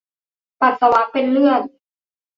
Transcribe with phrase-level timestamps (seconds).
[0.59, 1.61] ปัสสาวะเป็นเลือด